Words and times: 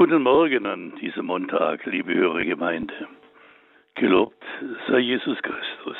Guten 0.00 0.22
Morgen 0.22 0.64
an 0.64 0.94
diesem 0.96 1.26
Montag, 1.26 1.84
liebe 1.84 2.14
höhere 2.14 2.42
Gemeinde. 2.46 3.06
Gelobt 3.96 4.42
sei 4.88 5.00
Jesus 5.00 5.36
Christus. 5.42 5.98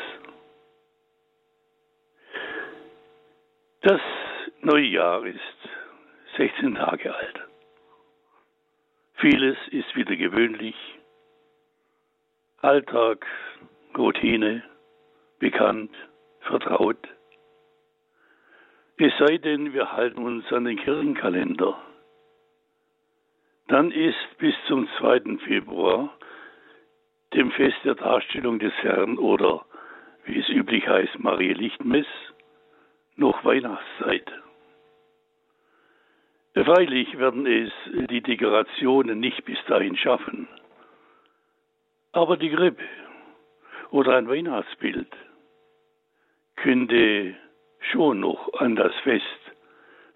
Das 3.82 4.00
neue 4.62 4.86
Jahr 4.86 5.26
ist 5.26 5.38
16 6.38 6.76
Tage 6.76 7.14
alt. 7.14 7.40
Vieles 9.16 9.58
ist 9.70 9.94
wieder 9.94 10.16
gewöhnlich. 10.16 10.76
Alltag, 12.62 13.26
Routine, 13.98 14.62
bekannt, 15.40 15.94
vertraut. 16.40 17.06
Es 18.96 19.12
sei 19.18 19.36
denn, 19.36 19.74
wir 19.74 19.92
halten 19.92 20.24
uns 20.24 20.50
an 20.54 20.64
den 20.64 20.78
Kirchenkalender 20.78 21.76
dann 23.70 23.92
ist 23.92 24.38
bis 24.38 24.54
zum 24.66 24.88
2. 24.98 25.38
Februar, 25.44 26.12
dem 27.34 27.52
Fest 27.52 27.76
der 27.84 27.94
Darstellung 27.94 28.58
des 28.58 28.72
Herrn 28.82 29.16
oder, 29.16 29.64
wie 30.24 30.40
es 30.40 30.48
üblich 30.48 30.88
heißt, 30.88 31.20
Marie 31.20 31.52
Lichtmess, 31.52 32.06
noch 33.14 33.44
Weihnachtszeit. 33.44 34.28
Freilich 36.54 37.16
werden 37.16 37.46
es 37.46 37.70
die 38.10 38.20
Dekorationen 38.20 39.20
nicht 39.20 39.44
bis 39.44 39.58
dahin 39.66 39.96
schaffen. 39.96 40.48
Aber 42.10 42.36
die 42.36 42.50
Grippe 42.50 42.82
oder 43.90 44.16
ein 44.16 44.28
Weihnachtsbild 44.28 45.12
könnte 46.56 47.36
schon 47.92 48.18
noch 48.18 48.52
an 48.54 48.74
das 48.74 48.94
Fest 49.04 49.24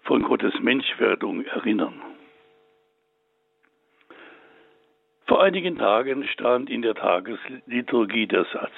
von 0.01 0.23
Gottes 0.23 0.59
Menschwerdung 0.59 1.45
erinnern. 1.45 2.14
Vor 5.27 5.41
einigen 5.41 5.77
Tagen 5.77 6.23
stand 6.27 6.69
in 6.69 6.83
der 6.83 6.93
Tagesliturgie 6.93 8.27
der 8.27 8.45
Satz. 8.45 8.73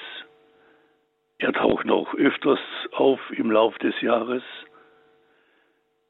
Er 1.36 1.52
taucht 1.52 1.84
noch 1.84 2.14
öfters 2.14 2.58
auf 2.92 3.20
im 3.32 3.50
Lauf 3.50 3.76
des 3.78 4.00
Jahres. 4.00 4.42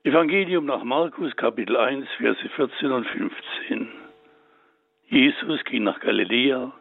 Evangelium 0.05 0.65
nach 0.65 0.85
Markus 0.85 1.35
Kapitel 1.35 1.77
1, 1.77 2.07
Verse 2.19 2.49
14 2.51 2.93
und 2.93 3.07
15. 3.09 3.89
Jesus 5.09 5.65
ging 5.65 5.83
nach 5.83 5.99
Galiläa, 5.99 6.73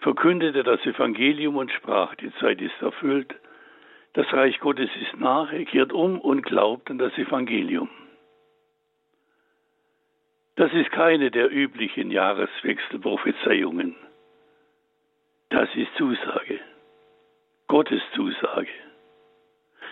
verkündete 0.00 0.64
das 0.64 0.84
Evangelium 0.84 1.56
und 1.56 1.70
sprach, 1.70 2.16
die 2.16 2.34
Zeit 2.40 2.60
ist 2.60 2.82
erfüllt, 2.82 3.32
das 4.14 4.30
Reich 4.32 4.58
Gottes 4.58 4.90
ist 5.00 5.20
nahe, 5.20 5.64
kehrt 5.66 5.92
um 5.92 6.20
und 6.20 6.42
glaubt 6.42 6.90
an 6.90 6.98
das 6.98 7.16
Evangelium. 7.16 7.88
Das 10.54 10.70
ist 10.74 10.90
keine 10.90 11.30
der 11.30 11.50
üblichen 11.50 12.10
Jahreswechselprophezeiungen. 12.10 13.96
Das 15.48 15.68
ist 15.74 15.94
Zusage. 15.96 16.60
Gottes 17.68 18.02
Zusage. 18.14 18.68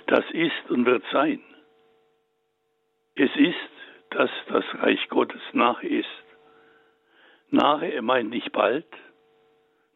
Das 0.06 0.24
ist 0.32 0.70
und 0.70 0.84
wird 0.84 1.02
sein. 1.12 1.42
Es 3.14 3.34
ist, 3.36 3.56
dass 4.10 4.30
das 4.48 4.64
Reich 4.74 5.08
Gottes 5.08 5.40
nahe 5.52 5.86
ist. 5.86 6.06
Nahe, 7.48 7.92
er 7.92 8.02
meint 8.02 8.28
nicht 8.28 8.52
bald, 8.52 8.86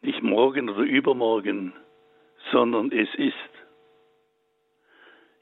nicht 0.01 0.23
morgen 0.23 0.69
oder 0.69 0.81
übermorgen, 0.81 1.73
sondern 2.51 2.91
es 2.91 3.13
ist. 3.15 3.33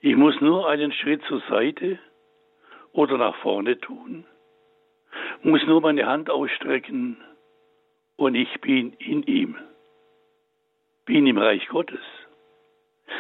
Ich 0.02 0.18
muss 0.18 0.40
nur 0.42 0.68
einen 0.68 0.92
Schritt 0.92 1.24
zur 1.30 1.42
Seite 1.50 1.98
oder 2.92 3.18
nach 3.18 3.38
vorne 3.38 3.80
tun 3.80 4.26
muss 5.44 5.66
nur 5.66 5.82
meine 5.82 6.06
Hand 6.06 6.30
ausstrecken 6.30 7.18
und 8.16 8.36
ich 8.36 8.62
bin 8.62 8.94
in 8.94 9.24
ihm. 9.24 9.58
Bin 11.06 11.28
im 11.28 11.38
Reich 11.38 11.68
Gottes, 11.68 12.00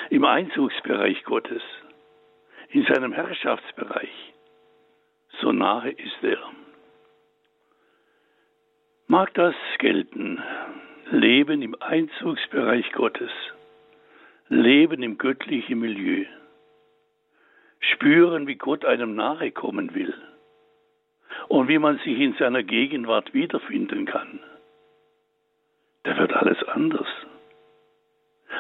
im 0.10 0.24
Einzugsbereich 0.24 1.22
Gottes, 1.26 1.62
in 2.70 2.86
seinem 2.86 3.12
Herrschaftsbereich. 3.12 4.34
So 5.42 5.52
nahe 5.52 5.92
ist 5.92 6.24
er. 6.24 6.40
Mag 9.08 9.34
das 9.34 9.56
gelten, 9.80 10.42
Leben 11.12 11.62
im 11.62 11.76
Einzugsbereich 11.82 12.90
Gottes, 12.94 13.32
Leben 14.48 15.04
im 15.04 15.18
göttlichen 15.18 15.80
Milieu, 15.80 16.26
spüren, 17.80 18.48
wie 18.48 18.56
Gott 18.56 18.86
einem 18.86 19.14
nahe 19.16 19.52
kommen 19.52 19.94
will 19.94 20.14
und 21.48 21.68
wie 21.68 21.80
man 21.80 21.98
sich 22.00 22.20
in 22.20 22.34
seiner 22.34 22.64
Gegenwart 22.64 23.34
wiederfinden 23.34 24.06
kann, 24.06 24.40
da 26.04 26.18
wird 26.18 26.34
alles 26.34 26.62
anders. 26.64 27.08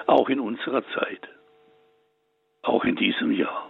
Auch 0.07 0.29
in 0.29 0.39
unserer 0.39 0.83
Zeit, 0.89 1.27
auch 2.61 2.83
in 2.83 2.95
diesem 2.95 3.31
Jahr. 3.31 3.69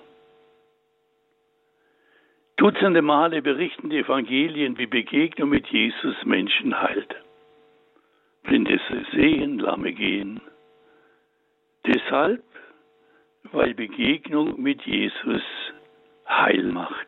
Dutzende 2.56 3.02
Male 3.02 3.42
berichten 3.42 3.90
die 3.90 3.98
Evangelien, 3.98 4.78
wie 4.78 4.86
Begegnung 4.86 5.50
mit 5.50 5.68
Jesus 5.68 6.16
Menschen 6.24 6.80
heilt. 6.80 7.16
Blinde 8.44 8.80
sehen, 9.12 9.60
Lahme 9.60 9.92
gehen. 9.92 10.40
Deshalb, 11.86 12.44
weil 13.52 13.74
Begegnung 13.74 14.62
mit 14.62 14.82
Jesus 14.84 15.42
heil 16.28 16.64
macht 16.64 17.08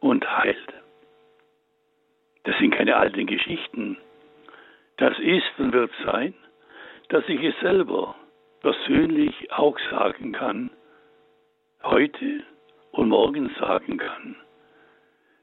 und 0.00 0.28
heilt. 0.38 0.83
Das 2.44 2.56
sind 2.58 2.74
keine 2.74 2.96
alten 2.96 3.26
Geschichten. 3.26 3.98
Das 4.98 5.18
ist 5.18 5.58
und 5.58 5.72
wird 5.72 5.90
sein, 6.04 6.34
dass 7.08 7.28
ich 7.28 7.42
es 7.42 7.58
selber 7.60 8.14
persönlich 8.60 9.52
auch 9.52 9.78
sagen 9.90 10.32
kann, 10.32 10.70
heute 11.82 12.44
und 12.92 13.08
morgen 13.08 13.50
sagen 13.58 13.98
kann. 13.98 14.36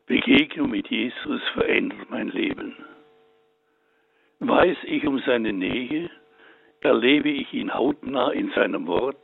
Begegnung 0.07 0.71
mit 0.71 0.89
Jesus 0.89 1.41
verändert 1.53 2.09
mein 2.09 2.29
Leben. 2.29 2.75
Weiß 4.39 4.77
ich 4.83 5.05
um 5.05 5.19
seine 5.19 5.53
Nähe, 5.53 6.09
erlebe 6.81 7.29
ich 7.29 7.53
ihn 7.53 7.73
hautnah 7.73 8.31
in 8.31 8.51
seinem 8.51 8.87
Wort, 8.87 9.17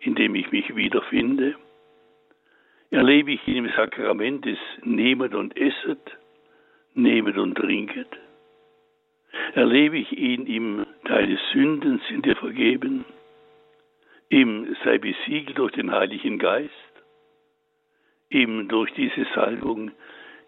in 0.00 0.14
dem 0.14 0.34
ich 0.34 0.50
mich 0.50 0.74
wiederfinde, 0.74 1.54
erlebe 2.90 3.32
ich 3.32 3.46
ihn 3.46 3.66
im 3.66 3.72
Sakrament 3.76 4.44
des 4.44 4.58
Nehmet 4.82 5.34
und 5.34 5.56
Esset, 5.56 6.18
nehmet 6.94 7.36
und 7.38 7.54
trinket? 7.54 8.08
Erlebe 9.54 9.98
ich 9.98 10.12
ihn 10.12 10.46
im 10.46 10.86
Deine 11.04 11.38
Sünden 11.52 12.00
sind 12.08 12.26
dir 12.26 12.36
vergeben? 12.36 13.04
Ihm 14.28 14.76
sei 14.84 14.98
besiegelt 14.98 15.58
durch 15.58 15.72
den 15.72 15.90
Heiligen 15.90 16.38
Geist? 16.38 16.72
Ihm 18.30 18.68
durch 18.68 18.90
diese 18.94 19.26
Salbung 19.34 19.90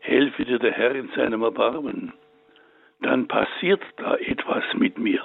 helfe 0.00 0.44
dir 0.44 0.58
der 0.58 0.72
Herr 0.72 0.94
in 0.94 1.08
seinem 1.10 1.42
Erbarmen? 1.42 2.12
Dann 3.00 3.28
passiert 3.28 3.82
da 3.96 4.16
etwas 4.16 4.64
mit 4.74 4.98
mir. 4.98 5.22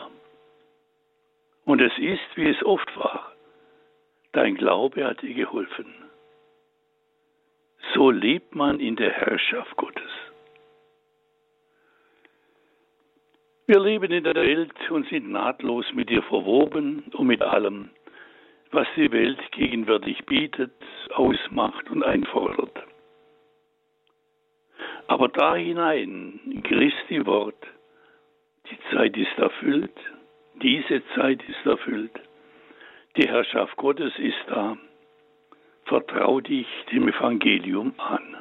Und 1.63 1.81
es 1.81 1.97
ist, 1.97 2.35
wie 2.35 2.49
es 2.49 2.65
oft 2.65 2.97
war. 2.97 3.31
Dein 4.31 4.55
Glaube 4.55 5.05
hat 5.05 5.21
dir 5.21 5.33
geholfen. 5.33 5.93
So 7.93 8.11
lebt 8.11 8.55
man 8.55 8.79
in 8.79 8.95
der 8.95 9.11
Herrschaft 9.11 9.75
Gottes. 9.77 10.08
Wir 13.69 13.79
leben 13.79 14.11
in 14.11 14.23
der 14.23 14.33
Welt 14.33 14.89
und 14.89 15.07
sind 15.09 15.29
nahtlos 15.29 15.85
mit 15.93 16.09
ihr 16.09 16.23
verwoben 16.23 17.03
und 17.13 17.27
mit 17.27 17.43
allem, 17.43 17.91
was 18.71 18.87
die 18.95 19.11
Welt 19.11 19.39
gegenwärtig 19.51 20.25
bietet, 20.25 20.71
ausmacht 21.13 21.87
und 21.91 22.01
einfordert. 22.01 22.75
Aber 25.05 25.27
da 25.27 25.53
hinein, 25.53 26.63
Christi 26.63 27.23
Wort, 27.27 27.63
die 28.71 28.79
Zeit 28.91 29.15
ist 29.15 29.37
erfüllt, 29.37 29.99
diese 30.63 31.03
Zeit 31.13 31.47
ist 31.47 31.63
erfüllt, 31.63 32.19
die 33.17 33.27
Herrschaft 33.27 33.75
Gottes 33.77 34.17
ist 34.17 34.45
da, 34.47 34.77
vertrau 35.85 36.41
dich 36.41 36.65
dem 36.91 37.07
Evangelium 37.07 37.93
an. 37.99 38.35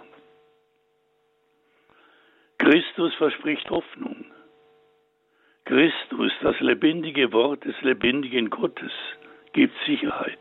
Christus 2.56 3.14
verspricht 3.16 3.68
Hoffnung. 3.68 4.24
Christus, 5.68 6.32
das 6.40 6.58
lebendige 6.60 7.30
Wort 7.30 7.62
des 7.66 7.78
lebendigen 7.82 8.48
Gottes, 8.48 8.90
gibt 9.52 9.74
Sicherheit. 9.84 10.38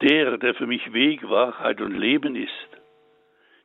Der, 0.00 0.38
der 0.38 0.54
für 0.54 0.66
mich 0.66 0.94
Weg, 0.94 1.28
Wahrheit 1.28 1.82
und 1.82 1.94
Leben 1.94 2.34
ist, 2.34 2.68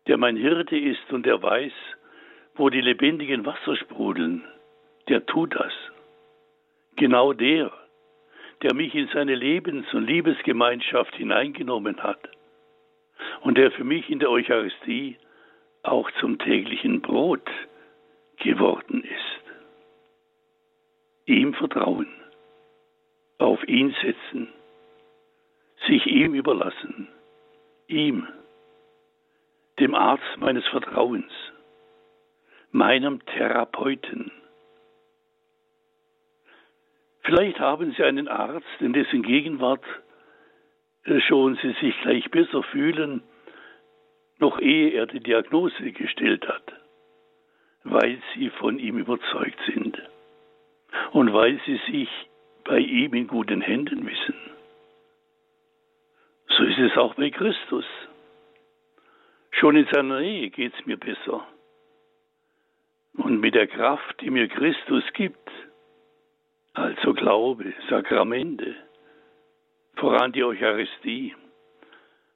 der 0.08 0.18
mein 0.18 0.36
Hirte 0.36 0.78
ist 0.78 1.10
und 1.14 1.26
der 1.26 1.42
weiß, 1.42 1.72
wo 2.56 2.70
die 2.70 2.82
lebendigen 2.82 3.46
Wasser 3.46 3.78
sprudeln, 3.78 4.44
der 5.08 5.26
tut 5.26 5.56
das. 5.56 5.72
Genau 6.98 7.32
der, 7.32 7.72
der 8.62 8.74
mich 8.74 8.94
in 8.96 9.08
seine 9.14 9.36
Lebens- 9.36 9.94
und 9.94 10.06
Liebesgemeinschaft 10.06 11.16
hineingenommen 11.16 12.04
hat 12.04 12.30
und 13.40 13.58
der 13.58 13.72
für 13.72 13.86
mich 13.86 14.10
in 14.10 14.20
der 14.20 14.30
Eucharistie 14.30 15.16
auch 15.84 16.12
zum 16.20 16.40
täglichen 16.40 17.00
Brot 17.00 17.50
geworden 18.36 19.06
ist. 19.06 19.29
Ihm 21.30 21.54
vertrauen, 21.54 22.08
auf 23.38 23.64
ihn 23.68 23.96
setzen, 24.02 24.52
sich 25.88 26.08
ihm 26.08 26.34
überlassen, 26.34 27.08
ihm, 27.86 28.28
dem 29.78 29.94
Arzt 29.94 30.38
meines 30.38 30.66
Vertrauens, 30.70 31.32
meinem 32.72 33.24
Therapeuten. 33.28 34.32
Vielleicht 37.22 37.60
haben 37.60 37.94
Sie 37.96 38.04
einen 38.04 38.28
Arzt, 38.28 38.66
in 38.80 38.94
dessen 38.94 39.22
Gegenwart 39.22 39.86
äh, 41.04 41.20
schon 41.20 41.60
Sie 41.62 41.74
sich 41.80 41.96
gleich 42.02 42.32
besser 42.32 42.64
fühlen, 42.64 43.22
noch 44.40 44.60
ehe 44.60 44.94
er 44.94 45.06
die 45.06 45.20
Diagnose 45.20 45.92
gestellt 45.92 46.48
hat, 46.48 46.74
weil 47.84 48.20
Sie 48.34 48.50
von 48.50 48.80
ihm 48.80 48.98
überzeugt 48.98 49.60
sind 49.72 49.99
und 51.12 51.34
weil 51.34 51.60
Sie 51.66 51.80
sich 51.92 52.10
bei 52.64 52.80
ihm 52.80 53.14
in 53.14 53.28
guten 53.28 53.62
Händen 53.62 54.06
wissen. 54.06 54.36
So 56.50 56.64
ist 56.64 56.78
es 56.80 56.98
auch 56.98 57.16
bei 57.16 57.30
Christus. 57.30 57.86
Schon 59.52 59.76
in 59.76 59.88
seiner 59.92 60.20
Nähe 60.20 60.50
geht 60.50 60.74
es 60.78 60.86
mir 60.86 60.98
besser. 60.98 61.46
Und 63.14 63.40
mit 63.40 63.56
der 63.56 63.68
Kraft, 63.68 64.22
die 64.22 64.30
mir 64.30 64.48
Christus 64.48 65.04
gibt, 65.14 65.50
also 66.74 67.14
Glaube, 67.14 67.74
Sakramente, 67.90 68.76
voran 69.96 70.32
die 70.32 70.44
Eucharistie, 70.44 71.36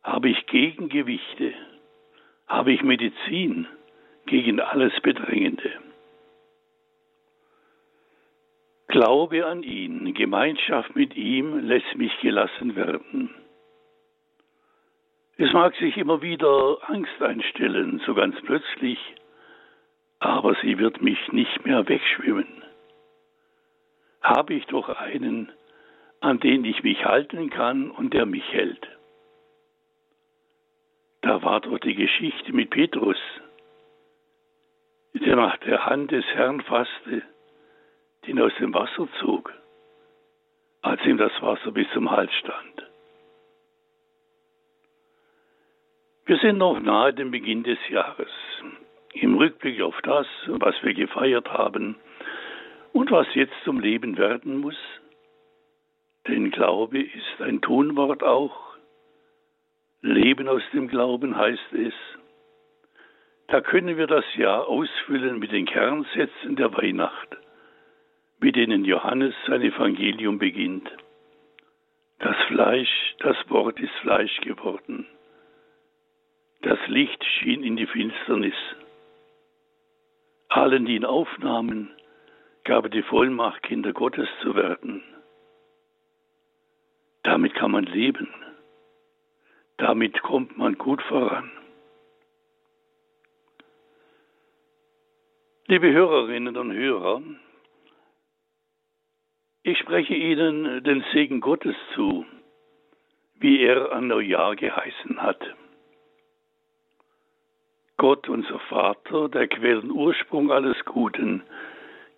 habe 0.03 0.29
ich 0.29 0.45
Gegengewichte, 0.47 1.53
habe 2.47 2.73
ich 2.73 2.81
Medizin 2.83 3.67
gegen 4.25 4.59
alles 4.59 4.99
Bedrängende. 5.01 5.82
Glaube 8.93 9.43
an 9.47 9.63
ihn, 9.63 10.13
Gemeinschaft 10.13 10.95
mit 10.95 11.15
ihm 11.15 11.67
lässt 11.67 11.95
mich 11.95 12.15
gelassen 12.19 12.75
werden. 12.75 13.33
Es 15.35 15.51
mag 15.51 15.75
sich 15.77 15.97
immer 15.97 16.21
wieder 16.21 16.77
Angst 16.83 17.19
einstellen, 17.19 18.03
so 18.05 18.13
ganz 18.13 18.39
plötzlich, 18.43 18.99
aber 20.19 20.53
sie 20.61 20.77
wird 20.77 21.01
mich 21.01 21.17
nicht 21.31 21.65
mehr 21.65 21.89
wegschwimmen. 21.89 22.63
Habe 24.21 24.53
ich 24.53 24.65
doch 24.67 24.89
einen, 24.89 25.51
an 26.19 26.39
den 26.39 26.63
ich 26.63 26.83
mich 26.83 27.03
halten 27.03 27.49
kann 27.49 27.89
und 27.89 28.13
der 28.13 28.27
mich 28.27 28.47
hält. 28.53 28.87
Da 31.21 31.41
war 31.41 31.61
doch 31.61 31.79
die 31.79 31.95
Geschichte 31.95 32.53
mit 32.53 32.69
Petrus, 32.69 33.17
der 35.15 35.35
nach 35.35 35.57
der 35.57 35.83
Hand 35.83 36.11
des 36.11 36.25
Herrn 36.35 36.61
fasste, 36.61 37.23
den 38.27 38.39
aus 38.39 38.51
dem 38.59 38.73
Wasser 38.73 39.07
zog, 39.19 39.53
als 40.81 41.03
ihm 41.05 41.17
das 41.17 41.31
Wasser 41.41 41.71
bis 41.71 41.87
zum 41.93 42.09
Hals 42.11 42.33
stand. 42.33 42.83
Wir 46.25 46.37
sind 46.37 46.57
noch 46.57 46.79
nahe 46.79 47.13
dem 47.13 47.31
Beginn 47.31 47.63
des 47.63 47.77
Jahres. 47.89 48.31
Im 49.13 49.35
Rückblick 49.35 49.81
auf 49.81 49.99
das, 50.03 50.25
was 50.47 50.75
wir 50.81 50.93
gefeiert 50.93 51.51
haben 51.51 51.97
und 52.93 53.11
was 53.11 53.27
jetzt 53.35 53.53
zum 53.65 53.79
Leben 53.79 54.17
werden 54.17 54.57
muss. 54.57 54.77
Denn 56.27 56.51
Glaube 56.51 57.01
ist 57.01 57.41
ein 57.41 57.61
Tonwort 57.61 58.23
auch. 58.23 58.55
Leben 60.01 60.47
aus 60.47 60.61
dem 60.73 60.87
Glauben 60.87 61.35
heißt 61.37 61.73
es. 61.73 61.93
Da 63.47 63.61
können 63.61 63.97
wir 63.97 64.07
das 64.07 64.25
Jahr 64.35 64.67
ausfüllen 64.67 65.39
mit 65.39 65.51
den 65.51 65.65
Kernsätzen 65.65 66.55
der 66.55 66.73
Weihnacht, 66.73 67.37
mit 68.43 68.57
denen 68.57 68.83
Johannes 68.83 69.33
sein 69.47 69.61
Evangelium 69.61 70.37
beginnt. 70.37 70.91
Das 72.19 72.35
Fleisch, 72.47 73.15
das 73.19 73.37
Wort 73.49 73.79
ist 73.79 73.93
Fleisch 74.01 74.35
geworden. 74.41 75.07
Das 76.61 76.77
Licht 76.87 77.23
schien 77.23 77.63
in 77.63 77.77
die 77.77 77.87
Finsternis. 77.87 78.53
Allen, 80.49 80.85
die 80.85 80.95
ihn 80.95 81.05
aufnahmen, 81.05 81.89
gab 82.65 82.83
er 82.83 82.89
die 82.89 83.03
Vollmacht, 83.03 83.63
Kinder 83.63 83.93
Gottes 83.93 84.27
zu 84.41 84.55
werden. 84.55 85.01
Damit 87.23 87.55
kann 87.55 87.71
man 87.71 87.85
leben. 87.85 88.27
Damit 89.77 90.21
kommt 90.21 90.57
man 90.57 90.77
gut 90.77 91.01
voran. 91.03 91.49
Liebe 95.67 95.93
Hörerinnen 95.93 96.57
und 96.57 96.73
Hörer, 96.73 97.21
ich 99.63 99.77
spreche 99.79 100.13
Ihnen 100.13 100.83
den 100.83 101.03
Segen 101.13 101.39
Gottes 101.39 101.75
zu, 101.95 102.25
wie 103.39 103.61
er 103.61 103.93
an 103.93 104.07
Neujahr 104.07 104.55
geheißen 104.55 105.21
hat. 105.21 105.39
Gott, 107.97 108.27
unser 108.27 108.59
Vater, 108.59 109.29
der 109.29 109.47
Quellenursprung 109.47 110.51
alles 110.51 110.83
Guten, 110.83 111.43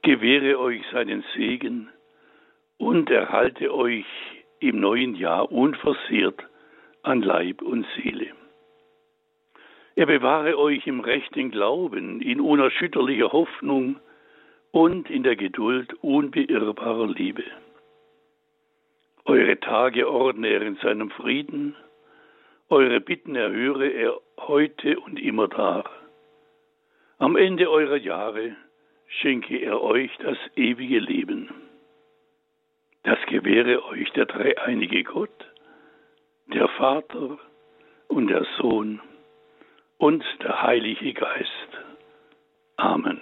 gewähre 0.01 0.59
euch 0.59 0.81
seinen 0.91 1.23
Segen 1.35 1.89
und 2.77 3.11
erhalte 3.11 3.73
euch 3.73 4.05
im 4.59 4.79
neuen 4.79 5.15
Jahr 5.15 5.51
unversehrt 5.51 6.43
an 7.03 7.21
Leib 7.21 7.61
und 7.61 7.85
Seele. 7.95 8.31
Er 9.95 10.07
bewahre 10.07 10.57
euch 10.57 10.87
im 10.87 10.99
rechten 10.99 11.51
Glauben, 11.51 12.21
in 12.21 12.41
unerschütterlicher 12.41 13.31
Hoffnung 13.31 13.99
und 14.75 15.09
in 15.09 15.23
der 15.23 15.37
Geduld 15.37 15.93
unbeirrbarer 16.03 17.07
Liebe. 17.07 17.45
Eure 19.23 19.57
Tage 19.61 20.11
ordne 20.11 20.49
er 20.49 20.61
in 20.63 20.75
seinem 20.75 21.09
Frieden 21.11 21.75
eure 22.69 22.99
Bitten 22.99 23.35
erhöre 23.35 23.87
er 23.87 24.19
heute 24.39 24.99
und 24.99 25.17
immer 25.17 25.47
dar. 25.47 25.85
Am 27.19 27.37
Ende 27.37 27.69
eurer 27.69 27.95
Jahre 27.95 28.55
schenke 29.07 29.57
er 29.57 29.81
euch 29.81 30.11
das 30.17 30.37
ewige 30.55 30.99
Leben. 30.99 31.49
Das 33.03 33.19
gewähre 33.27 33.85
euch 33.85 34.11
der 34.11 34.25
dreieinige 34.25 35.03
Gott, 35.03 35.45
der 36.47 36.67
Vater 36.69 37.37
und 38.07 38.27
der 38.27 38.45
Sohn 38.57 38.99
und 39.99 40.25
der 40.41 40.63
Heilige 40.63 41.13
Geist. 41.13 41.69
Amen. 42.77 43.21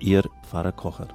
Ihr 0.00 0.22
Pfarrer 0.42 0.72
Kocher. 0.72 1.08